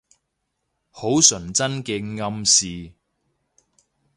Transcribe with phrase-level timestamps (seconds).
[0.89, 2.91] 好純真嘅暗示